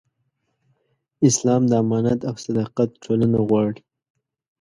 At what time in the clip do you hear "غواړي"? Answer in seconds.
3.47-3.79